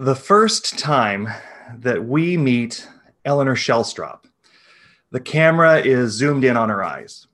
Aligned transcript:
The 0.00 0.14
first 0.14 0.78
time 0.78 1.26
that 1.76 2.04
we 2.04 2.36
meet 2.36 2.88
Eleanor 3.24 3.56
Shellstrop, 3.56 4.26
the 5.10 5.18
camera 5.18 5.80
is 5.80 6.12
zoomed 6.12 6.44
in 6.44 6.56
on 6.56 6.68
her 6.68 6.84
eyes. 6.84 7.26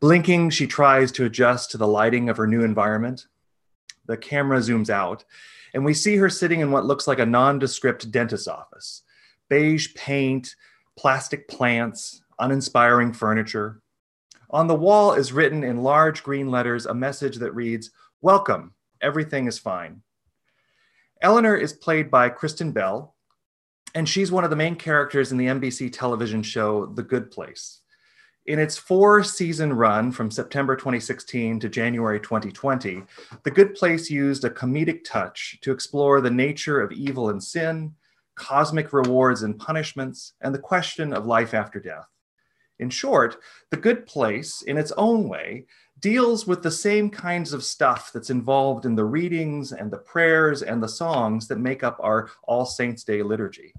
Blinking, 0.00 0.48
she 0.48 0.66
tries 0.66 1.12
to 1.12 1.26
adjust 1.26 1.70
to 1.70 1.76
the 1.76 1.86
lighting 1.86 2.30
of 2.30 2.38
her 2.38 2.46
new 2.46 2.64
environment. 2.64 3.26
The 4.06 4.16
camera 4.16 4.60
zooms 4.60 4.88
out, 4.88 5.26
and 5.74 5.84
we 5.84 5.92
see 5.92 6.16
her 6.16 6.30
sitting 6.30 6.60
in 6.60 6.70
what 6.70 6.86
looks 6.86 7.06
like 7.06 7.18
a 7.18 7.26
nondescript 7.26 8.10
dentist's 8.10 8.48
office 8.48 9.02
beige 9.50 9.94
paint, 9.94 10.56
plastic 10.96 11.48
plants, 11.48 12.22
uninspiring 12.38 13.12
furniture. 13.12 13.82
On 14.48 14.68
the 14.68 14.74
wall 14.74 15.12
is 15.12 15.34
written 15.34 15.62
in 15.62 15.82
large 15.82 16.22
green 16.22 16.50
letters 16.50 16.86
a 16.86 16.94
message 16.94 17.36
that 17.36 17.54
reads, 17.54 17.90
Welcome, 18.22 18.72
everything 19.02 19.46
is 19.46 19.58
fine. 19.58 20.00
Eleanor 21.20 21.56
is 21.56 21.72
played 21.72 22.12
by 22.12 22.28
Kristen 22.28 22.70
Bell, 22.70 23.16
and 23.94 24.08
she's 24.08 24.30
one 24.30 24.44
of 24.44 24.50
the 24.50 24.56
main 24.56 24.76
characters 24.76 25.32
in 25.32 25.38
the 25.38 25.46
NBC 25.46 25.92
television 25.92 26.44
show 26.44 26.86
The 26.86 27.02
Good 27.02 27.32
Place. 27.32 27.80
In 28.46 28.60
its 28.60 28.78
four 28.78 29.24
season 29.24 29.72
run 29.72 30.12
from 30.12 30.30
September 30.30 30.76
2016 30.76 31.58
to 31.58 31.68
January 31.68 32.20
2020, 32.20 33.02
The 33.42 33.50
Good 33.50 33.74
Place 33.74 34.08
used 34.08 34.44
a 34.44 34.50
comedic 34.50 35.02
touch 35.04 35.58
to 35.62 35.72
explore 35.72 36.20
the 36.20 36.30
nature 36.30 36.80
of 36.80 36.92
evil 36.92 37.30
and 37.30 37.42
sin, 37.42 37.94
cosmic 38.36 38.92
rewards 38.92 39.42
and 39.42 39.58
punishments, 39.58 40.34
and 40.40 40.54
the 40.54 40.60
question 40.60 41.12
of 41.12 41.26
life 41.26 41.52
after 41.52 41.80
death. 41.80 42.06
In 42.78 42.90
short, 42.90 43.38
The 43.70 43.76
Good 43.76 44.06
Place, 44.06 44.62
in 44.62 44.78
its 44.78 44.92
own 44.92 45.28
way, 45.28 45.66
deals 46.00 46.46
with 46.46 46.62
the 46.62 46.70
same 46.70 47.10
kinds 47.10 47.52
of 47.52 47.64
stuff 47.64 48.10
that's 48.12 48.30
involved 48.30 48.84
in 48.84 48.94
the 48.94 49.04
readings 49.04 49.72
and 49.72 49.90
the 49.90 49.98
prayers 49.98 50.62
and 50.62 50.82
the 50.82 50.88
songs 50.88 51.48
that 51.48 51.58
make 51.58 51.82
up 51.82 51.98
our 52.00 52.30
All 52.44 52.64
Saints' 52.64 53.04
Day 53.04 53.22
liturgy. 53.22 53.72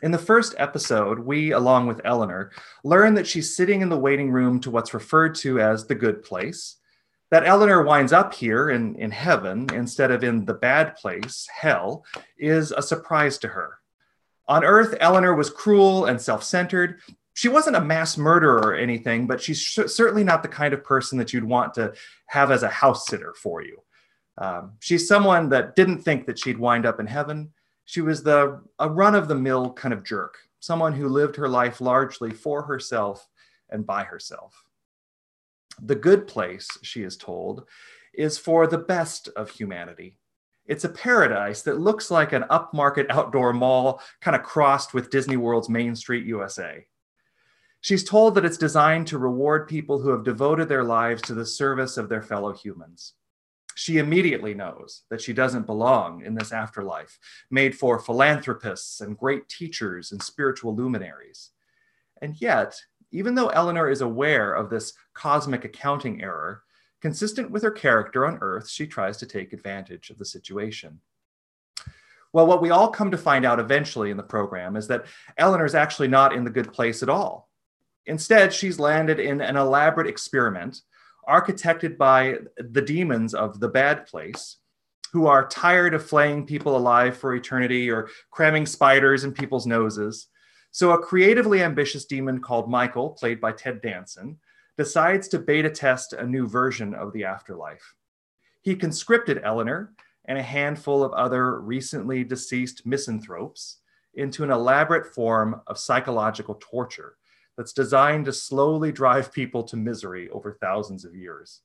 In 0.00 0.12
the 0.12 0.18
first 0.18 0.54
episode, 0.58 1.18
we, 1.18 1.52
along 1.52 1.86
with 1.88 2.00
Eleanor, 2.04 2.52
learn 2.84 3.14
that 3.14 3.26
she's 3.26 3.56
sitting 3.56 3.80
in 3.80 3.88
the 3.88 3.98
waiting 3.98 4.30
room 4.30 4.60
to 4.60 4.70
what's 4.70 4.94
referred 4.94 5.34
to 5.36 5.60
as 5.60 5.86
the 5.86 5.94
good 5.94 6.22
place, 6.22 6.76
that 7.30 7.46
Eleanor 7.46 7.82
winds 7.82 8.12
up 8.12 8.32
here 8.32 8.70
in, 8.70 8.94
in 8.94 9.10
heaven 9.10 9.68
instead 9.74 10.10
of 10.10 10.24
in 10.24 10.44
the 10.44 10.54
bad 10.54 10.96
place, 10.96 11.48
hell, 11.52 12.04
is 12.38 12.72
a 12.72 12.80
surprise 12.80 13.38
to 13.38 13.48
her. 13.48 13.78
On 14.46 14.64
earth, 14.64 14.96
Eleanor 15.00 15.34
was 15.34 15.50
cruel 15.50 16.06
and 16.06 16.20
self 16.20 16.42
centered, 16.42 17.00
she 17.38 17.48
wasn't 17.48 17.76
a 17.76 17.80
mass 17.80 18.18
murderer 18.18 18.58
or 18.58 18.74
anything, 18.74 19.28
but 19.28 19.40
she's 19.40 19.60
sh- 19.60 19.86
certainly 19.86 20.24
not 20.24 20.42
the 20.42 20.48
kind 20.48 20.74
of 20.74 20.82
person 20.82 21.16
that 21.18 21.32
you'd 21.32 21.44
want 21.44 21.72
to 21.74 21.94
have 22.26 22.50
as 22.50 22.64
a 22.64 22.68
house 22.68 23.06
sitter 23.06 23.32
for 23.32 23.62
you. 23.62 23.80
Um, 24.38 24.72
she's 24.80 25.06
someone 25.06 25.48
that 25.50 25.76
didn't 25.76 26.02
think 26.02 26.26
that 26.26 26.40
she'd 26.40 26.58
wind 26.58 26.84
up 26.84 26.98
in 26.98 27.06
heaven. 27.06 27.52
She 27.84 28.00
was 28.00 28.24
the 28.24 28.60
a 28.80 28.90
run 28.90 29.14
of 29.14 29.28
the 29.28 29.36
mill 29.36 29.72
kind 29.72 29.94
of 29.94 30.02
jerk, 30.02 30.38
someone 30.58 30.92
who 30.92 31.08
lived 31.08 31.36
her 31.36 31.48
life 31.48 31.80
largely 31.80 32.32
for 32.32 32.62
herself 32.62 33.28
and 33.70 33.86
by 33.86 34.02
herself. 34.02 34.64
The 35.80 35.94
good 35.94 36.26
place, 36.26 36.66
she 36.82 37.04
is 37.04 37.16
told, 37.16 37.68
is 38.14 38.36
for 38.36 38.66
the 38.66 38.78
best 38.78 39.28
of 39.36 39.48
humanity. 39.48 40.16
It's 40.66 40.82
a 40.82 40.88
paradise 40.88 41.62
that 41.62 41.78
looks 41.78 42.10
like 42.10 42.32
an 42.32 42.46
upmarket 42.50 43.06
outdoor 43.10 43.52
mall, 43.52 44.02
kind 44.20 44.34
of 44.34 44.42
crossed 44.42 44.92
with 44.92 45.10
Disney 45.10 45.36
World's 45.36 45.68
Main 45.68 45.94
Street 45.94 46.26
USA. 46.26 46.84
She's 47.80 48.04
told 48.04 48.34
that 48.34 48.44
it's 48.44 48.58
designed 48.58 49.06
to 49.08 49.18
reward 49.18 49.68
people 49.68 50.00
who 50.00 50.10
have 50.10 50.24
devoted 50.24 50.68
their 50.68 50.84
lives 50.84 51.22
to 51.22 51.34
the 51.34 51.46
service 51.46 51.96
of 51.96 52.08
their 52.08 52.22
fellow 52.22 52.52
humans. 52.52 53.14
She 53.76 53.98
immediately 53.98 54.54
knows 54.54 55.04
that 55.08 55.20
she 55.20 55.32
doesn't 55.32 55.66
belong 55.66 56.24
in 56.24 56.34
this 56.34 56.50
afterlife, 56.50 57.16
made 57.50 57.78
for 57.78 58.00
philanthropists 58.00 59.00
and 59.00 59.16
great 59.16 59.48
teachers 59.48 60.10
and 60.10 60.20
spiritual 60.20 60.74
luminaries. 60.74 61.50
And 62.20 62.40
yet, 62.40 62.74
even 63.12 63.36
though 63.36 63.50
Eleanor 63.50 63.88
is 63.88 64.00
aware 64.00 64.52
of 64.52 64.68
this 64.68 64.94
cosmic 65.14 65.64
accounting 65.64 66.20
error, 66.22 66.64
consistent 67.00 67.52
with 67.52 67.62
her 67.62 67.70
character 67.70 68.26
on 68.26 68.38
Earth, 68.40 68.68
she 68.68 68.86
tries 68.86 69.16
to 69.18 69.26
take 69.26 69.52
advantage 69.52 70.10
of 70.10 70.18
the 70.18 70.24
situation. 70.24 71.00
Well, 72.32 72.48
what 72.48 72.60
we 72.60 72.70
all 72.70 72.88
come 72.88 73.12
to 73.12 73.16
find 73.16 73.46
out 73.46 73.60
eventually 73.60 74.10
in 74.10 74.16
the 74.16 74.22
program 74.22 74.76
is 74.76 74.88
that 74.88 75.06
Eleanor's 75.38 75.76
actually 75.76 76.08
not 76.08 76.32
in 76.32 76.44
the 76.44 76.50
good 76.50 76.72
place 76.72 77.02
at 77.02 77.08
all. 77.08 77.47
Instead, 78.08 78.54
she's 78.54 78.78
landed 78.78 79.20
in 79.20 79.42
an 79.42 79.56
elaborate 79.56 80.06
experiment 80.06 80.80
architected 81.28 81.98
by 81.98 82.38
the 82.56 82.80
demons 82.80 83.34
of 83.34 83.60
the 83.60 83.68
bad 83.68 84.06
place, 84.06 84.56
who 85.12 85.26
are 85.26 85.46
tired 85.48 85.92
of 85.92 86.04
flaying 86.04 86.46
people 86.46 86.74
alive 86.74 87.14
for 87.16 87.34
eternity 87.34 87.90
or 87.90 88.08
cramming 88.30 88.64
spiders 88.64 89.24
in 89.24 89.32
people's 89.32 89.66
noses. 89.66 90.28
So, 90.70 90.92
a 90.92 90.98
creatively 90.98 91.62
ambitious 91.62 92.06
demon 92.06 92.40
called 92.40 92.70
Michael, 92.70 93.10
played 93.10 93.42
by 93.42 93.52
Ted 93.52 93.82
Danson, 93.82 94.38
decides 94.78 95.28
to 95.28 95.38
beta 95.38 95.68
test 95.68 96.14
a 96.14 96.26
new 96.26 96.46
version 96.46 96.94
of 96.94 97.12
the 97.12 97.24
afterlife. 97.24 97.94
He 98.62 98.74
conscripted 98.74 99.42
Eleanor 99.44 99.92
and 100.24 100.38
a 100.38 100.42
handful 100.42 101.04
of 101.04 101.12
other 101.12 101.60
recently 101.60 102.24
deceased 102.24 102.86
misanthropes 102.86 103.78
into 104.14 104.44
an 104.44 104.50
elaborate 104.50 105.14
form 105.14 105.60
of 105.66 105.78
psychological 105.78 106.58
torture 106.58 107.17
that's 107.58 107.72
designed 107.72 108.24
to 108.24 108.32
slowly 108.32 108.92
drive 108.92 109.32
people 109.32 109.64
to 109.64 109.76
misery 109.76 110.30
over 110.30 110.52
thousands 110.52 111.04
of 111.04 111.16
years. 111.16 111.60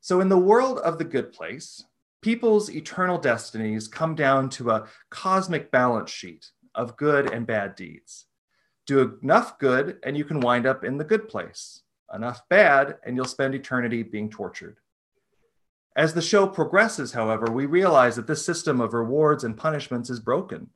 So, 0.00 0.20
in 0.20 0.28
the 0.28 0.36
world 0.36 0.80
of 0.80 0.98
the 0.98 1.04
good 1.04 1.32
place, 1.32 1.84
people's 2.20 2.70
eternal 2.70 3.18
destinies 3.18 3.86
come 3.86 4.16
down 4.16 4.50
to 4.50 4.70
a 4.70 4.88
cosmic 5.10 5.70
balance 5.70 6.10
sheet 6.10 6.50
of 6.74 6.96
good 6.96 7.32
and 7.32 7.46
bad 7.46 7.76
deeds. 7.76 8.26
Do 8.84 9.18
enough 9.22 9.60
good, 9.60 9.98
and 10.02 10.16
you 10.16 10.24
can 10.24 10.40
wind 10.40 10.66
up 10.66 10.82
in 10.82 10.98
the 10.98 11.04
good 11.04 11.28
place. 11.28 11.82
Enough 12.12 12.42
bad, 12.48 12.96
and 13.06 13.14
you'll 13.14 13.26
spend 13.26 13.54
eternity 13.54 14.02
being 14.02 14.28
tortured. 14.28 14.78
As 15.94 16.14
the 16.14 16.22
show 16.22 16.48
progresses, 16.48 17.12
however, 17.12 17.46
we 17.52 17.66
realize 17.66 18.16
that 18.16 18.26
this 18.26 18.44
system 18.44 18.80
of 18.80 18.92
rewards 18.92 19.44
and 19.44 19.56
punishments 19.56 20.10
is 20.10 20.18
broken 20.18 20.70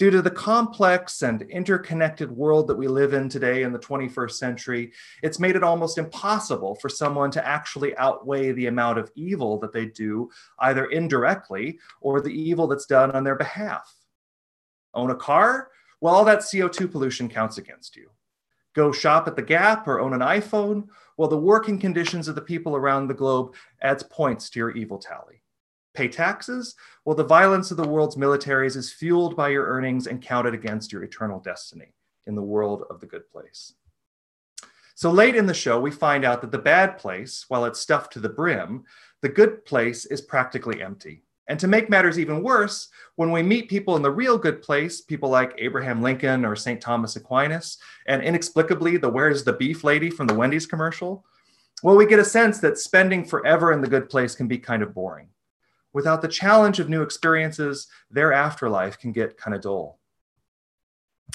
Due 0.00 0.10
to 0.10 0.20
the 0.20 0.30
complex 0.30 1.22
and 1.22 1.42
interconnected 1.42 2.28
world 2.28 2.66
that 2.66 2.74
we 2.76 2.88
live 2.88 3.14
in 3.14 3.28
today 3.28 3.62
in 3.62 3.72
the 3.72 3.78
21st 3.78 4.32
century, 4.32 4.92
it's 5.22 5.38
made 5.38 5.54
it 5.54 5.62
almost 5.62 5.98
impossible 5.98 6.74
for 6.74 6.88
someone 6.88 7.30
to 7.30 7.46
actually 7.46 7.96
outweigh 7.96 8.50
the 8.50 8.66
amount 8.66 8.98
of 8.98 9.12
evil 9.14 9.56
that 9.60 9.72
they 9.72 9.86
do, 9.86 10.28
either 10.58 10.86
indirectly 10.86 11.78
or 12.00 12.20
the 12.20 12.32
evil 12.32 12.66
that's 12.66 12.86
done 12.86 13.12
on 13.12 13.22
their 13.22 13.36
behalf. 13.36 13.94
Own 14.94 15.10
a 15.10 15.14
car? 15.14 15.70
Well, 16.00 16.12
all 16.12 16.24
that 16.24 16.40
CO2 16.40 16.90
pollution 16.90 17.28
counts 17.28 17.58
against 17.58 17.94
you. 17.94 18.10
Go 18.74 18.90
shop 18.90 19.28
at 19.28 19.36
the 19.36 19.42
Gap 19.42 19.86
or 19.86 20.00
own 20.00 20.12
an 20.12 20.20
iPhone? 20.20 20.88
Well, 21.16 21.28
the 21.28 21.38
working 21.38 21.78
conditions 21.78 22.26
of 22.26 22.34
the 22.34 22.42
people 22.42 22.74
around 22.74 23.06
the 23.06 23.14
globe 23.14 23.54
adds 23.80 24.02
points 24.02 24.50
to 24.50 24.58
your 24.58 24.72
evil 24.72 24.98
tally 24.98 25.43
pay 25.94 26.08
taxes? 26.08 26.74
Well, 27.04 27.16
the 27.16 27.24
violence 27.24 27.70
of 27.70 27.76
the 27.76 27.88
world's 27.88 28.16
militaries 28.16 28.76
is 28.76 28.92
fueled 28.92 29.36
by 29.36 29.48
your 29.48 29.66
earnings 29.66 30.06
and 30.06 30.22
counted 30.22 30.54
against 30.54 30.92
your 30.92 31.02
eternal 31.02 31.40
destiny 31.40 31.94
in 32.26 32.34
the 32.34 32.42
world 32.42 32.84
of 32.90 33.00
the 33.00 33.06
good 33.06 33.28
place. 33.30 33.74
So 34.96 35.10
late 35.10 35.34
in 35.34 35.46
the 35.46 35.54
show, 35.54 35.80
we 35.80 35.90
find 35.90 36.24
out 36.24 36.40
that 36.40 36.52
the 36.52 36.58
bad 36.58 36.98
place, 36.98 37.46
while 37.48 37.64
it's 37.64 37.80
stuffed 37.80 38.12
to 38.12 38.20
the 38.20 38.28
brim, 38.28 38.84
the 39.22 39.28
good 39.28 39.64
place 39.64 40.04
is 40.06 40.20
practically 40.20 40.82
empty. 40.82 41.24
And 41.48 41.60
to 41.60 41.68
make 41.68 41.90
matters 41.90 42.18
even 42.18 42.42
worse, 42.42 42.88
when 43.16 43.30
we 43.30 43.42
meet 43.42 43.68
people 43.68 43.96
in 43.96 44.02
the 44.02 44.10
real 44.10 44.38
good 44.38 44.62
place, 44.62 45.02
people 45.02 45.28
like 45.28 45.54
Abraham 45.58 46.00
Lincoln 46.00 46.44
or 46.44 46.56
St. 46.56 46.80
Thomas 46.80 47.16
Aquinas, 47.16 47.78
and 48.06 48.22
inexplicably 48.22 48.96
the 48.96 49.08
Where's 49.08 49.44
the 49.44 49.52
Beef 49.52 49.84
lady 49.84 50.10
from 50.10 50.26
the 50.26 50.34
Wendy's 50.34 50.66
commercial, 50.66 51.24
well, 51.82 51.96
we 51.96 52.06
get 52.06 52.18
a 52.18 52.24
sense 52.24 52.60
that 52.60 52.78
spending 52.78 53.24
forever 53.24 53.72
in 53.72 53.82
the 53.82 53.88
good 53.88 54.08
place 54.08 54.34
can 54.34 54.48
be 54.48 54.58
kind 54.58 54.82
of 54.82 54.94
boring. 54.94 55.28
Without 55.94 56.20
the 56.20 56.28
challenge 56.28 56.80
of 56.80 56.90
new 56.90 57.02
experiences, 57.02 57.86
their 58.10 58.32
afterlife 58.32 58.98
can 58.98 59.12
get 59.12 59.38
kind 59.38 59.54
of 59.54 59.62
dull. 59.62 60.00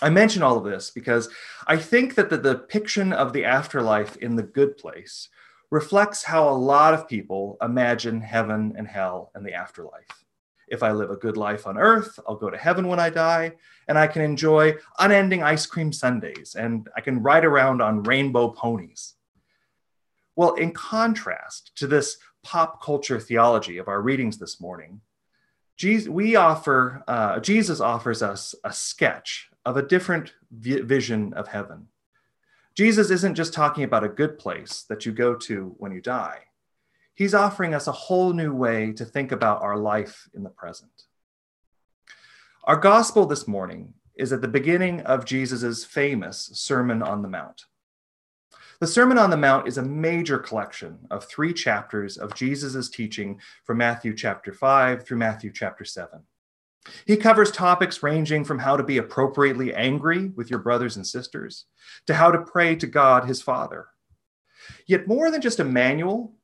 I 0.02 0.10
mention 0.10 0.44
all 0.44 0.58
of 0.58 0.66
this 0.66 0.92
because 0.92 1.30
I 1.66 1.78
think 1.78 2.16
that 2.16 2.30
the 2.30 2.38
depiction 2.38 3.12
of 3.12 3.34
the 3.34 3.46
afterlife 3.46 4.18
in 4.18 4.36
the 4.36 4.44
good 4.44 4.78
place 4.78 5.30
reflects 5.72 6.24
how 6.24 6.50
a 6.50 6.52
lot 6.52 6.94
of 6.94 7.08
people 7.08 7.58
imagine 7.62 8.22
heaven 8.22 8.74
and 8.78 8.88
hell 8.88 9.32
and 9.34 9.46
the 9.46 9.54
afterlife. 9.54 10.26
If 10.68 10.84
I 10.84 10.92
live 10.92 11.10
a 11.10 11.16
good 11.16 11.38
life 11.38 11.66
on 11.66 11.78
earth, 11.78 12.20
I'll 12.28 12.36
go 12.36 12.50
to 12.50 12.58
heaven 12.58 12.88
when 12.88 13.00
I 13.00 13.10
die, 13.10 13.54
and 13.88 13.98
I 13.98 14.08
can 14.08 14.22
enjoy 14.22 14.76
unending 15.00 15.42
ice 15.42 15.66
cream 15.66 15.92
sundaes, 15.92 16.56
and 16.56 16.88
I 16.96 17.02
can 17.02 17.24
ride 17.24 17.46
around 17.46 17.82
on 17.82 18.04
rainbow 18.04 18.50
ponies. 18.50 19.16
Well, 20.36 20.54
in 20.56 20.72
contrast 20.72 21.72
to 21.78 21.88
this 21.88 22.18
pop 22.44 22.82
culture 22.82 23.20
theology 23.20 23.78
of 23.78 23.88
our 23.88 24.02
readings 24.02 24.38
this 24.38 24.60
morning, 24.62 25.02
Jesus, 25.78 26.10
we 26.10 26.36
offer, 26.36 27.04
uh, 27.08 27.40
Jesus 27.40 27.80
offers 27.80 28.22
us 28.22 28.54
a 28.64 28.74
sketch 28.74 29.50
of 29.66 29.78
a 29.78 29.82
different 29.82 30.34
vi- 30.52 30.82
vision 30.82 31.34
of 31.34 31.48
heaven. 31.48 31.88
Jesus 32.76 33.10
isn't 33.10 33.36
just 33.36 33.54
talking 33.54 33.84
about 33.84 34.04
a 34.04 34.10
good 34.10 34.38
place 34.38 34.84
that 34.90 35.06
you 35.06 35.12
go 35.12 35.36
to 35.36 35.76
when 35.78 35.92
you 35.92 36.02
die. 36.02 36.40
He's 37.14 37.34
offering 37.34 37.74
us 37.74 37.88
a 37.88 37.92
whole 37.92 38.34
new 38.34 38.54
way 38.54 38.94
to 38.94 39.04
think 39.04 39.32
about 39.32 39.62
our 39.62 39.78
life 39.78 40.30
in 40.34 40.44
the 40.44 40.50
present. 40.50 41.04
Our 42.64 42.78
gospel 42.78 43.26
this 43.26 43.48
morning 43.48 43.94
is 44.16 44.32
at 44.32 44.42
the 44.42 44.48
beginning 44.48 45.02
of 45.02 45.26
Jesus' 45.26 45.84
famous 45.84 46.50
Sermon 46.54 47.02
on 47.02 47.22
the 47.22 47.30
Mount. 47.30 47.64
The 48.80 48.88
Sermon 48.88 49.18
on 49.18 49.30
the 49.30 49.36
Mount 49.36 49.68
is 49.68 49.78
a 49.78 49.84
major 49.84 50.38
collection 50.38 51.00
of 51.12 51.26
three 51.26 51.54
chapters 51.54 52.16
of 52.16 52.34
Jesus' 52.34 52.90
teaching 52.90 53.42
from 53.66 53.78
Matthew 53.78 54.16
chapter 54.16 54.54
5 54.54 55.06
through 55.06 55.18
Matthew 55.18 55.52
chapter 55.54 55.84
7. 55.84 56.22
He 57.06 57.18
covers 57.18 57.52
topics 57.52 58.02
ranging 58.02 58.46
from 58.46 58.60
how 58.60 58.78
to 58.78 58.84
be 58.84 58.98
appropriately 58.98 59.76
angry 59.76 60.30
with 60.30 60.50
your 60.50 60.60
brothers 60.60 60.96
and 60.96 61.06
sisters 61.06 61.66
to 62.08 62.14
how 62.14 62.32
to 62.32 62.40
pray 62.40 62.74
to 62.78 62.88
God 62.88 63.26
his 63.26 63.42
Father. 63.42 63.88
Yet, 64.88 65.10
more 65.10 65.30
than 65.30 65.42
just 65.42 65.60
a 65.60 65.66
manual 65.66 66.36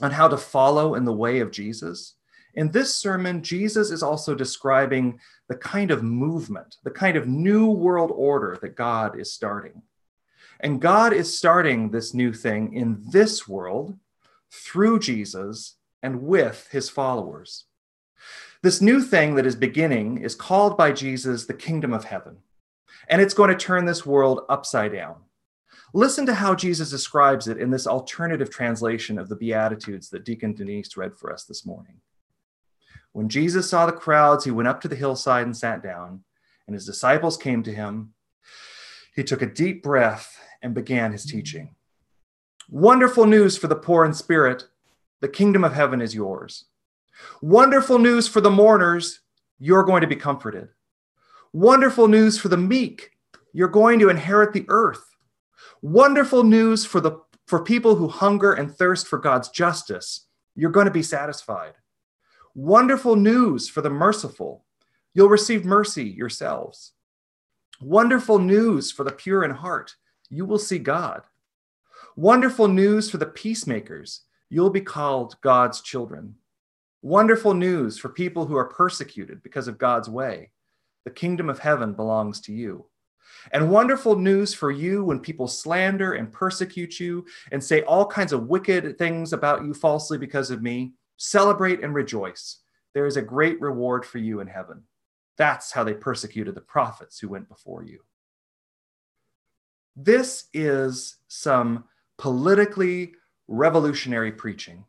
on 0.00 0.12
how 0.12 0.28
to 0.28 0.36
follow 0.36 0.94
in 0.94 1.04
the 1.04 1.12
way 1.12 1.40
of 1.40 1.50
Jesus, 1.50 2.14
in 2.54 2.70
this 2.70 2.94
sermon, 2.94 3.42
Jesus 3.42 3.90
is 3.90 4.04
also 4.04 4.36
describing 4.36 5.18
the 5.48 5.56
kind 5.56 5.90
of 5.90 6.04
movement, 6.04 6.76
the 6.84 6.92
kind 6.92 7.16
of 7.16 7.26
new 7.26 7.66
world 7.66 8.12
order 8.14 8.56
that 8.62 8.76
God 8.76 9.18
is 9.18 9.32
starting. 9.32 9.82
And 10.60 10.80
God 10.80 11.12
is 11.12 11.36
starting 11.36 11.90
this 11.90 12.14
new 12.14 12.32
thing 12.32 12.72
in 12.72 13.02
this 13.10 13.46
world 13.46 13.98
through 14.50 15.00
Jesus 15.00 15.76
and 16.02 16.22
with 16.22 16.68
his 16.70 16.88
followers. 16.88 17.64
This 18.62 18.80
new 18.80 19.02
thing 19.02 19.34
that 19.34 19.46
is 19.46 19.54
beginning 19.54 20.18
is 20.18 20.34
called 20.34 20.76
by 20.76 20.92
Jesus 20.92 21.46
the 21.46 21.54
kingdom 21.54 21.92
of 21.92 22.04
heaven, 22.04 22.38
and 23.08 23.20
it's 23.20 23.34
going 23.34 23.50
to 23.50 23.56
turn 23.56 23.84
this 23.84 24.06
world 24.06 24.40
upside 24.48 24.92
down. 24.92 25.16
Listen 25.94 26.26
to 26.26 26.34
how 26.34 26.54
Jesus 26.54 26.90
describes 26.90 27.48
it 27.48 27.58
in 27.58 27.70
this 27.70 27.86
alternative 27.86 28.50
translation 28.50 29.18
of 29.18 29.28
the 29.28 29.36
Beatitudes 29.36 30.10
that 30.10 30.24
Deacon 30.24 30.54
Denise 30.54 30.96
read 30.96 31.16
for 31.16 31.32
us 31.32 31.44
this 31.44 31.64
morning. 31.64 32.00
When 33.12 33.28
Jesus 33.28 33.70
saw 33.70 33.86
the 33.86 33.92
crowds, 33.92 34.44
he 34.44 34.50
went 34.50 34.68
up 34.68 34.80
to 34.80 34.88
the 34.88 34.96
hillside 34.96 35.46
and 35.46 35.56
sat 35.56 35.82
down, 35.82 36.24
and 36.66 36.74
his 36.74 36.86
disciples 36.86 37.36
came 37.36 37.62
to 37.62 37.72
him. 37.72 38.14
He 39.14 39.22
took 39.22 39.42
a 39.42 39.46
deep 39.46 39.82
breath 39.82 40.38
and 40.66 40.74
began 40.74 41.12
his 41.12 41.24
teaching. 41.24 41.70
Wonderful 42.68 43.24
news 43.24 43.56
for 43.56 43.68
the 43.68 43.76
poor 43.76 44.04
in 44.04 44.12
spirit 44.12 44.64
the 45.20 45.28
kingdom 45.28 45.64
of 45.64 45.72
heaven 45.72 46.02
is 46.02 46.14
yours. 46.14 46.66
Wonderful 47.40 47.98
news 47.98 48.28
for 48.28 48.42
the 48.42 48.50
mourners 48.50 49.20
you're 49.58 49.84
going 49.84 50.02
to 50.02 50.06
be 50.06 50.16
comforted. 50.16 50.68
Wonderful 51.52 52.08
news 52.08 52.36
for 52.36 52.48
the 52.48 52.56
meek 52.56 53.12
you're 53.54 53.68
going 53.68 53.98
to 54.00 54.10
inherit 54.10 54.52
the 54.52 54.66
earth. 54.68 55.16
Wonderful 55.80 56.42
news 56.42 56.84
for 56.84 57.00
the 57.00 57.12
for 57.46 57.62
people 57.62 57.94
who 57.94 58.08
hunger 58.08 58.52
and 58.52 58.74
thirst 58.74 59.06
for 59.06 59.18
God's 59.18 59.48
justice 59.48 60.26
you're 60.56 60.70
going 60.70 60.86
to 60.86 60.92
be 60.92 61.02
satisfied. 61.02 61.74
Wonderful 62.54 63.14
news 63.14 63.68
for 63.68 63.82
the 63.82 63.90
merciful 63.90 64.64
you'll 65.14 65.28
receive 65.28 65.64
mercy 65.64 66.04
yourselves. 66.04 66.92
Wonderful 67.80 68.40
news 68.40 68.90
for 68.90 69.04
the 69.04 69.12
pure 69.12 69.44
in 69.44 69.52
heart 69.52 69.94
you 70.30 70.44
will 70.44 70.58
see 70.58 70.78
God. 70.78 71.22
Wonderful 72.16 72.68
news 72.68 73.10
for 73.10 73.18
the 73.18 73.26
peacemakers 73.26 74.22
you'll 74.48 74.70
be 74.70 74.80
called 74.80 75.36
God's 75.40 75.80
children. 75.80 76.34
Wonderful 77.02 77.54
news 77.54 77.98
for 77.98 78.08
people 78.08 78.46
who 78.46 78.56
are 78.56 78.66
persecuted 78.66 79.42
because 79.42 79.68
of 79.68 79.78
God's 79.78 80.08
way. 80.08 80.50
The 81.04 81.10
kingdom 81.10 81.48
of 81.48 81.58
heaven 81.58 81.92
belongs 81.92 82.40
to 82.42 82.52
you. 82.52 82.86
And 83.52 83.70
wonderful 83.70 84.16
news 84.16 84.54
for 84.54 84.70
you 84.70 85.04
when 85.04 85.20
people 85.20 85.48
slander 85.48 86.14
and 86.14 86.32
persecute 86.32 86.98
you 86.98 87.26
and 87.52 87.62
say 87.62 87.82
all 87.82 88.06
kinds 88.06 88.32
of 88.32 88.48
wicked 88.48 88.98
things 88.98 89.32
about 89.32 89.64
you 89.64 89.74
falsely 89.74 90.18
because 90.18 90.50
of 90.50 90.62
me. 90.62 90.94
Celebrate 91.16 91.82
and 91.82 91.94
rejoice. 91.94 92.58
There 92.94 93.06
is 93.06 93.16
a 93.16 93.22
great 93.22 93.60
reward 93.60 94.04
for 94.04 94.18
you 94.18 94.40
in 94.40 94.46
heaven. 94.46 94.82
That's 95.38 95.70
how 95.72 95.84
they 95.84 95.94
persecuted 95.94 96.54
the 96.54 96.60
prophets 96.60 97.18
who 97.18 97.28
went 97.28 97.48
before 97.48 97.82
you. 97.82 98.00
This 99.96 100.44
is 100.52 101.16
some 101.28 101.84
politically 102.18 103.14
revolutionary 103.48 104.32
preaching. 104.32 104.84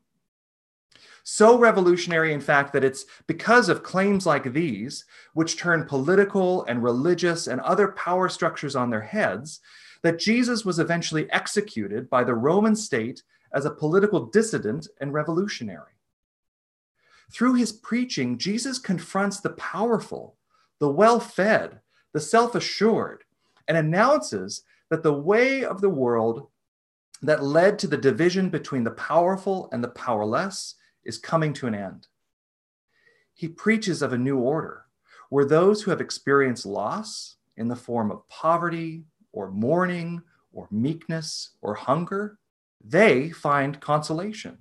So 1.24 1.57
revolutionary, 1.57 2.33
in 2.33 2.39
fact, 2.42 2.71
that 2.74 2.83
it's 2.83 3.06
because 3.25 3.68
of 3.69 3.83
claims 3.83 4.25
like 4.25 4.54
these, 4.54 5.06
which 5.33 5.57
turn 5.57 5.86
political 5.86 6.63
and 6.65 6.81
religious 6.81 7.48
and 7.48 7.59
other 7.62 7.89
power 7.89 8.30
structures 8.30 8.75
on 8.75 8.89
their 8.89 9.01
heads, 9.01 9.59
that 10.04 10.19
Jesus 10.19 10.63
was 10.63 10.80
eventually 10.80 11.30
executed 11.31 12.09
by 12.09 12.24
the 12.24 12.33
Roman 12.33 12.75
state 12.75 13.24
as 13.54 13.65
a 13.65 13.71
political 13.71 14.25
dissident 14.27 14.88
and 15.01 15.13
revolutionary. 15.13 15.94
Through 17.31 17.56
his 17.56 17.74
preaching, 17.74 18.38
Jesus 18.38 18.80
confronts 18.80 19.39
the 19.39 19.50
powerful, 19.51 20.38
the 20.80 20.89
well 20.89 21.19
fed, 21.19 21.81
the 22.13 22.21
self 22.21 22.56
assured, 22.56 23.24
and 23.68 23.77
announces 23.77 24.63
that 24.89 25.04
the 25.04 25.13
way 25.13 25.63
of 25.63 25.81
the 25.81 25.89
world 25.89 26.48
that 27.22 27.44
led 27.44 27.80
to 27.80 27.88
the 27.88 27.98
division 27.98 28.50
between 28.50 28.84
the 28.84 28.92
powerful 28.92 29.69
and 29.72 29.84
the 29.84 29.89
powerless 29.89 30.75
is 31.04 31.18
coming 31.18 31.54
to 31.54 31.68
an 31.68 31.75
end. 31.75 32.07
He 33.34 33.48
preaches 33.48 34.01
of 34.01 34.13
a 34.13 34.18
new 34.18 34.38
order 34.38 34.86
where 35.30 35.45
those 35.45 35.81
who 35.81 35.92
have 35.92 36.01
experienced 36.01 36.66
loss 36.66 37.36
in 37.57 37.68
the 37.68 37.75
form 37.75 38.12
of 38.12 38.28
poverty 38.30 39.04
or 39.31 39.51
mourning 39.51 40.22
or 40.54 40.68
meekness 40.72 41.51
or 41.62 41.74
hunger, 41.74 42.40
they 42.83 43.30
find 43.30 43.81
consolation. 43.81 44.57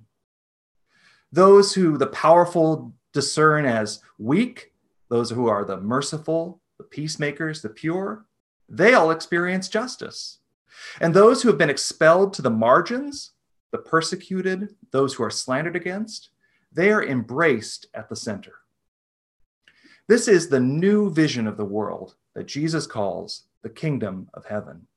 Those 1.31 1.73
who 1.73 1.97
the 1.97 2.07
powerful 2.07 2.93
discern 3.13 3.65
as 3.65 4.01
weak, 4.17 4.73
those 5.09 5.29
who 5.29 5.47
are 5.47 5.65
the 5.65 5.77
merciful, 5.77 6.61
the 6.77 6.83
peacemakers, 6.83 7.61
the 7.61 7.69
pure, 7.69 8.25
they 8.69 8.93
all 8.93 9.11
experience 9.11 9.69
justice. 9.69 10.39
And 10.99 11.13
those 11.13 11.41
who 11.41 11.49
have 11.49 11.57
been 11.57 11.69
expelled 11.69 12.33
to 12.33 12.41
the 12.41 12.49
margins, 12.49 13.31
the 13.71 13.77
persecuted, 13.77 14.75
those 14.91 15.13
who 15.13 15.23
are 15.23 15.29
slandered 15.29 15.75
against, 15.75 16.29
they 16.71 16.91
are 16.91 17.03
embraced 17.03 17.87
at 17.93 18.09
the 18.09 18.15
center. 18.15 18.53
This 20.07 20.27
is 20.27 20.47
the 20.47 20.59
new 20.59 21.09
vision 21.09 21.47
of 21.47 21.57
the 21.57 21.65
world 21.65 22.15
that 22.33 22.47
Jesus 22.47 22.87
calls 22.87 23.43
the 23.63 23.69
kingdom 23.69 24.29
of 24.33 24.45
heaven. 24.45 24.87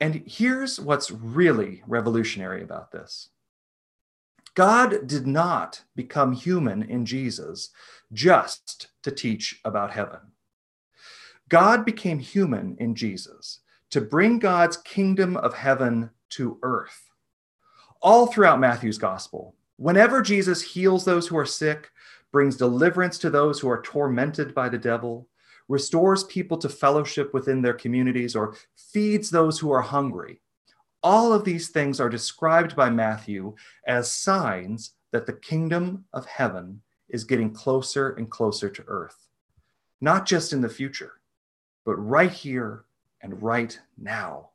And 0.00 0.22
here's 0.26 0.80
what's 0.80 1.10
really 1.10 1.82
revolutionary 1.86 2.62
about 2.62 2.92
this 2.92 3.30
God 4.54 5.06
did 5.06 5.26
not 5.26 5.84
become 5.94 6.32
human 6.32 6.82
in 6.82 7.04
Jesus 7.04 7.70
just 8.12 8.88
to 9.02 9.10
teach 9.10 9.60
about 9.64 9.92
heaven. 9.92 10.20
God 11.50 11.84
became 11.84 12.18
human 12.18 12.76
in 12.80 12.94
Jesus 12.94 13.60
to 13.90 14.00
bring 14.00 14.38
God's 14.38 14.78
kingdom 14.78 15.36
of 15.36 15.52
heaven 15.52 16.08
to 16.30 16.58
earth. 16.62 17.10
All 18.00 18.26
throughout 18.26 18.60
Matthew's 18.60 18.98
gospel, 18.98 19.54
Whenever 19.80 20.20
Jesus 20.20 20.60
heals 20.60 21.06
those 21.06 21.26
who 21.26 21.38
are 21.38 21.46
sick, 21.46 21.90
brings 22.32 22.58
deliverance 22.58 23.16
to 23.16 23.30
those 23.30 23.58
who 23.58 23.68
are 23.70 23.80
tormented 23.80 24.54
by 24.54 24.68
the 24.68 24.76
devil, 24.76 25.26
restores 25.68 26.22
people 26.24 26.58
to 26.58 26.68
fellowship 26.68 27.32
within 27.32 27.62
their 27.62 27.72
communities, 27.72 28.36
or 28.36 28.54
feeds 28.76 29.30
those 29.30 29.58
who 29.58 29.70
are 29.70 29.80
hungry, 29.80 30.42
all 31.02 31.32
of 31.32 31.44
these 31.44 31.68
things 31.68 31.98
are 31.98 32.10
described 32.10 32.76
by 32.76 32.90
Matthew 32.90 33.54
as 33.86 34.12
signs 34.12 34.92
that 35.12 35.24
the 35.24 35.32
kingdom 35.32 36.04
of 36.12 36.26
heaven 36.26 36.82
is 37.08 37.24
getting 37.24 37.50
closer 37.50 38.10
and 38.10 38.30
closer 38.30 38.68
to 38.68 38.84
earth, 38.86 39.28
not 40.02 40.26
just 40.26 40.52
in 40.52 40.60
the 40.60 40.68
future, 40.68 41.19
but 41.84 41.94
right 41.96 42.30
here 42.30 42.84
and 43.20 43.42
right 43.42 43.78
now. 43.98 44.50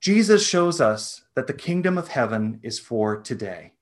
Jesus 0.00 0.46
shows 0.46 0.80
us 0.80 1.22
that 1.34 1.46
the 1.46 1.52
kingdom 1.52 1.96
of 1.96 2.08
heaven 2.08 2.58
is 2.62 2.78
for 2.78 3.20
today. 3.20 3.72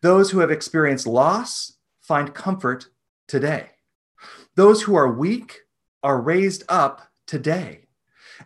Those 0.00 0.30
who 0.30 0.38
have 0.40 0.50
experienced 0.50 1.06
loss 1.06 1.78
find 2.00 2.34
comfort 2.34 2.88
today. 3.26 3.70
Those 4.54 4.82
who 4.82 4.94
are 4.94 5.10
weak 5.10 5.60
are 6.02 6.20
raised 6.20 6.62
up 6.68 7.10
today. 7.26 7.86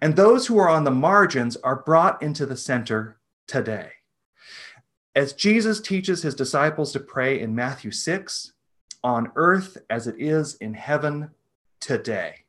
And 0.00 0.16
those 0.16 0.46
who 0.46 0.58
are 0.58 0.68
on 0.68 0.84
the 0.84 0.90
margins 0.90 1.56
are 1.56 1.82
brought 1.82 2.22
into 2.22 2.46
the 2.46 2.56
center 2.56 3.18
today. 3.46 3.90
As 5.14 5.32
Jesus 5.32 5.80
teaches 5.80 6.22
his 6.22 6.34
disciples 6.34 6.92
to 6.92 7.00
pray 7.00 7.40
in 7.40 7.54
Matthew 7.54 7.90
6, 7.90 8.52
on 9.02 9.30
earth 9.36 9.78
as 9.90 10.06
it 10.06 10.16
is 10.18 10.54
in 10.56 10.74
heaven 10.74 11.30
today. 11.80 12.44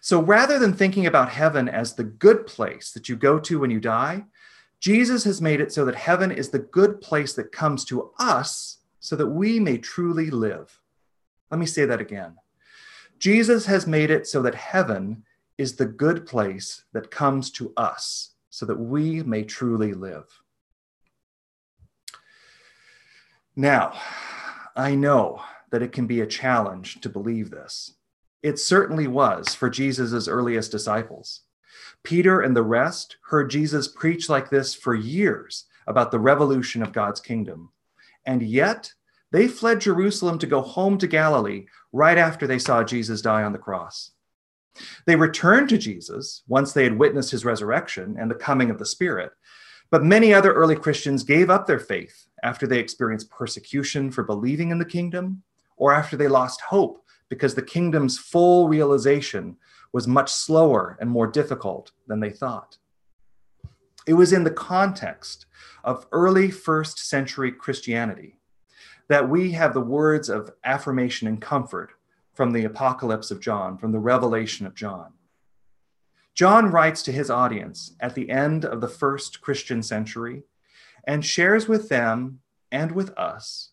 So 0.00 0.20
rather 0.20 0.58
than 0.58 0.72
thinking 0.72 1.06
about 1.06 1.30
heaven 1.30 1.68
as 1.68 1.94
the 1.94 2.04
good 2.04 2.46
place 2.46 2.90
that 2.92 3.08
you 3.08 3.16
go 3.16 3.38
to 3.40 3.60
when 3.60 3.70
you 3.70 3.80
die, 3.80 4.24
Jesus 4.80 5.24
has 5.24 5.42
made 5.42 5.60
it 5.60 5.72
so 5.72 5.84
that 5.84 5.94
heaven 5.94 6.30
is 6.30 6.48
the 6.48 6.58
good 6.58 7.00
place 7.02 7.34
that 7.34 7.52
comes 7.52 7.84
to 7.86 8.10
us 8.18 8.78
so 8.98 9.14
that 9.16 9.26
we 9.26 9.60
may 9.60 9.76
truly 9.76 10.30
live. 10.30 10.80
Let 11.50 11.60
me 11.60 11.66
say 11.66 11.84
that 11.84 12.00
again. 12.00 12.36
Jesus 13.18 13.66
has 13.66 13.86
made 13.86 14.10
it 14.10 14.26
so 14.26 14.40
that 14.42 14.54
heaven 14.54 15.24
is 15.58 15.76
the 15.76 15.86
good 15.86 16.24
place 16.24 16.84
that 16.92 17.10
comes 17.10 17.50
to 17.50 17.72
us 17.76 18.30
so 18.48 18.64
that 18.64 18.78
we 18.78 19.22
may 19.22 19.44
truly 19.44 19.92
live. 19.92 20.40
Now, 23.54 23.92
I 24.74 24.94
know 24.94 25.42
that 25.70 25.82
it 25.82 25.92
can 25.92 26.06
be 26.06 26.22
a 26.22 26.26
challenge 26.26 27.02
to 27.02 27.10
believe 27.10 27.50
this. 27.50 27.92
It 28.42 28.58
certainly 28.58 29.06
was 29.06 29.54
for 29.54 29.68
Jesus' 29.68 30.28
earliest 30.28 30.70
disciples. 30.70 31.42
Peter 32.02 32.40
and 32.40 32.56
the 32.56 32.62
rest 32.62 33.16
heard 33.28 33.50
Jesus 33.50 33.88
preach 33.88 34.28
like 34.28 34.48
this 34.48 34.74
for 34.74 34.94
years 34.94 35.66
about 35.86 36.10
the 36.10 36.18
revolution 36.18 36.82
of 36.82 36.92
God's 36.92 37.20
kingdom. 37.20 37.70
And 38.24 38.42
yet, 38.42 38.92
they 39.32 39.46
fled 39.46 39.80
Jerusalem 39.80 40.38
to 40.38 40.46
go 40.46 40.60
home 40.62 40.98
to 40.98 41.06
Galilee 41.06 41.66
right 41.92 42.18
after 42.18 42.46
they 42.46 42.58
saw 42.58 42.82
Jesus 42.82 43.22
die 43.22 43.42
on 43.42 43.52
the 43.52 43.58
cross. 43.58 44.12
They 45.06 45.16
returned 45.16 45.68
to 45.70 45.78
Jesus 45.78 46.42
once 46.48 46.72
they 46.72 46.84
had 46.84 46.98
witnessed 46.98 47.30
his 47.30 47.44
resurrection 47.44 48.16
and 48.18 48.30
the 48.30 48.36
coming 48.36 48.70
of 48.70 48.78
the 48.78 48.86
Spirit. 48.86 49.32
But 49.90 50.04
many 50.04 50.32
other 50.32 50.52
early 50.52 50.76
Christians 50.76 51.24
gave 51.24 51.50
up 51.50 51.66
their 51.66 51.80
faith 51.80 52.26
after 52.42 52.66
they 52.66 52.78
experienced 52.78 53.30
persecution 53.30 54.10
for 54.10 54.22
believing 54.22 54.70
in 54.70 54.78
the 54.78 54.84
kingdom 54.84 55.42
or 55.76 55.92
after 55.92 56.16
they 56.16 56.28
lost 56.28 56.60
hope 56.60 57.04
because 57.30 57.54
the 57.54 57.62
kingdom's 57.62 58.18
full 58.18 58.68
realization 58.68 59.56
was 59.92 60.06
much 60.06 60.30
slower 60.30 60.98
and 61.00 61.08
more 61.08 61.26
difficult 61.26 61.92
than 62.06 62.20
they 62.20 62.30
thought. 62.30 62.76
It 64.06 64.14
was 64.14 64.32
in 64.32 64.44
the 64.44 64.50
context 64.50 65.46
of 65.84 66.06
early 66.12 66.50
first 66.50 66.98
century 66.98 67.52
Christianity 67.52 68.36
that 69.08 69.28
we 69.28 69.52
have 69.52 69.72
the 69.72 69.80
words 69.80 70.28
of 70.28 70.52
affirmation 70.64 71.26
and 71.26 71.40
comfort 71.40 71.92
from 72.34 72.52
the 72.52 72.64
Apocalypse 72.64 73.30
of 73.30 73.40
John, 73.40 73.76
from 73.76 73.92
the 73.92 73.98
revelation 73.98 74.66
of 74.66 74.74
John. 74.74 75.12
John 76.34 76.70
writes 76.70 77.02
to 77.02 77.12
his 77.12 77.28
audience 77.28 77.94
at 78.00 78.14
the 78.14 78.30
end 78.30 78.64
of 78.64 78.80
the 78.80 78.88
first 78.88 79.40
Christian 79.40 79.82
century 79.82 80.44
and 81.06 81.24
shares 81.24 81.68
with 81.68 81.88
them 81.88 82.40
and 82.70 82.92
with 82.92 83.10
us 83.18 83.70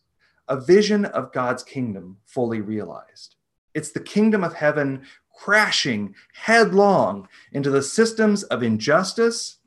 a 0.48 0.60
vision 0.60 1.04
of 1.04 1.32
God's 1.32 1.62
kingdom 1.62 2.18
fully 2.24 2.60
realized. 2.60 3.36
It's 3.78 3.92
the 3.92 4.00
kingdom 4.00 4.42
of 4.42 4.54
heaven 4.54 5.02
crashing 5.32 6.16
headlong 6.34 7.28
into 7.52 7.70
the 7.70 7.80
systems 7.80 8.42
of 8.42 8.64
injustice 8.64 9.58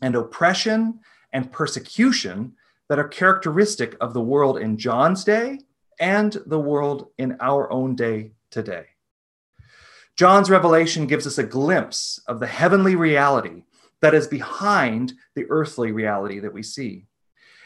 and 0.00 0.16
oppression 0.16 1.00
and 1.30 1.52
persecution 1.52 2.54
that 2.88 2.98
are 2.98 3.06
characteristic 3.06 3.96
of 4.00 4.14
the 4.14 4.22
world 4.22 4.56
in 4.56 4.78
John's 4.78 5.24
day 5.24 5.58
and 6.00 6.38
the 6.46 6.58
world 6.58 7.08
in 7.18 7.36
our 7.38 7.70
own 7.70 7.94
day 7.94 8.32
today. 8.50 8.86
John's 10.16 10.48
revelation 10.48 11.06
gives 11.06 11.26
us 11.26 11.36
a 11.36 11.44
glimpse 11.44 12.18
of 12.26 12.40
the 12.40 12.46
heavenly 12.46 12.96
reality 12.96 13.64
that 14.00 14.14
is 14.14 14.26
behind 14.26 15.12
the 15.34 15.44
earthly 15.50 15.92
reality 15.92 16.38
that 16.38 16.54
we 16.54 16.62
see. 16.62 17.04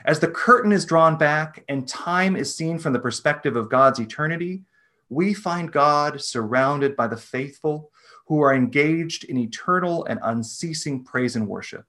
As 0.04 0.18
the 0.18 0.26
curtain 0.26 0.72
is 0.72 0.84
drawn 0.84 1.16
back 1.16 1.62
and 1.68 1.86
time 1.86 2.34
is 2.34 2.52
seen 2.52 2.80
from 2.80 2.94
the 2.94 2.98
perspective 2.98 3.54
of 3.54 3.70
God's 3.70 4.00
eternity, 4.00 4.64
we 5.08 5.34
find 5.34 5.72
God 5.72 6.20
surrounded 6.20 6.96
by 6.96 7.06
the 7.06 7.16
faithful 7.16 7.90
who 8.26 8.40
are 8.40 8.54
engaged 8.54 9.24
in 9.24 9.38
eternal 9.38 10.04
and 10.04 10.20
unceasing 10.22 11.04
praise 11.04 11.34
and 11.34 11.48
worship. 11.48 11.84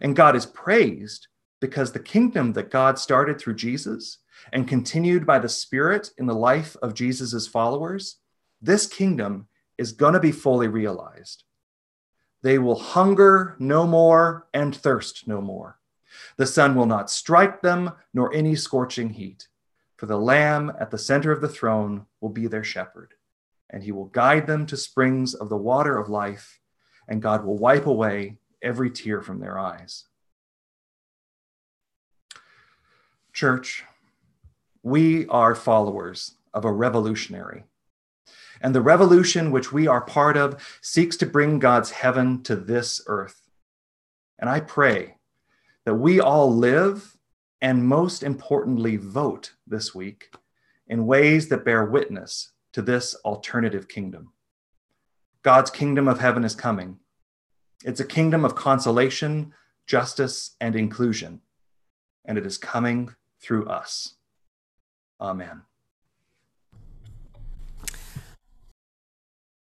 And 0.00 0.16
God 0.16 0.36
is 0.36 0.46
praised 0.46 1.28
because 1.60 1.92
the 1.92 2.00
kingdom 2.00 2.52
that 2.54 2.70
God 2.70 2.98
started 2.98 3.38
through 3.38 3.54
Jesus 3.54 4.18
and 4.52 4.66
continued 4.66 5.26
by 5.26 5.38
the 5.38 5.48
Spirit 5.48 6.10
in 6.18 6.26
the 6.26 6.34
life 6.34 6.76
of 6.82 6.94
Jesus' 6.94 7.46
followers, 7.46 8.16
this 8.60 8.86
kingdom 8.86 9.46
is 9.78 9.92
going 9.92 10.14
to 10.14 10.20
be 10.20 10.32
fully 10.32 10.68
realized. 10.68 11.44
They 12.42 12.58
will 12.58 12.78
hunger 12.78 13.56
no 13.58 13.86
more 13.86 14.48
and 14.52 14.74
thirst 14.74 15.28
no 15.28 15.40
more. 15.40 15.78
The 16.36 16.46
sun 16.46 16.74
will 16.74 16.86
not 16.86 17.10
strike 17.10 17.62
them, 17.62 17.92
nor 18.12 18.34
any 18.34 18.56
scorching 18.56 19.10
heat. 19.10 19.46
For 20.00 20.06
the 20.06 20.16
Lamb 20.16 20.72
at 20.80 20.90
the 20.90 20.96
center 20.96 21.30
of 21.30 21.42
the 21.42 21.48
throne 21.48 22.06
will 22.22 22.30
be 22.30 22.46
their 22.46 22.64
shepherd, 22.64 23.12
and 23.68 23.82
he 23.82 23.92
will 23.92 24.06
guide 24.06 24.46
them 24.46 24.64
to 24.64 24.76
springs 24.78 25.34
of 25.34 25.50
the 25.50 25.58
water 25.58 25.98
of 25.98 26.08
life, 26.08 26.58
and 27.06 27.20
God 27.20 27.44
will 27.44 27.58
wipe 27.58 27.84
away 27.84 28.38
every 28.62 28.90
tear 28.90 29.20
from 29.20 29.40
their 29.40 29.58
eyes. 29.58 30.06
Church, 33.34 33.84
we 34.82 35.26
are 35.26 35.54
followers 35.54 36.34
of 36.54 36.64
a 36.64 36.72
revolutionary. 36.72 37.64
And 38.62 38.74
the 38.74 38.80
revolution 38.80 39.50
which 39.50 39.70
we 39.70 39.86
are 39.86 40.00
part 40.00 40.38
of 40.38 40.78
seeks 40.80 41.18
to 41.18 41.26
bring 41.26 41.58
God's 41.58 41.90
heaven 41.90 42.42
to 42.44 42.56
this 42.56 43.02
earth. 43.06 43.50
And 44.38 44.48
I 44.48 44.60
pray 44.60 45.16
that 45.84 45.96
we 45.96 46.20
all 46.20 46.50
live 46.50 47.18
and 47.60 47.86
most 47.86 48.22
importantly 48.22 48.96
vote 48.96 49.54
this 49.66 49.94
week 49.94 50.34
in 50.86 51.06
ways 51.06 51.48
that 51.48 51.64
bear 51.64 51.84
witness 51.84 52.52
to 52.72 52.82
this 52.82 53.14
alternative 53.24 53.88
kingdom. 53.88 54.32
God's 55.42 55.70
kingdom 55.70 56.08
of 56.08 56.20
heaven 56.20 56.44
is 56.44 56.54
coming. 56.54 56.98
It's 57.84 58.00
a 58.00 58.06
kingdom 58.06 58.44
of 58.44 58.54
consolation, 58.54 59.54
justice, 59.86 60.56
and 60.60 60.76
inclusion, 60.76 61.40
and 62.24 62.36
it 62.36 62.44
is 62.44 62.58
coming 62.58 63.14
through 63.40 63.66
us. 63.66 64.14
Amen. 65.20 65.62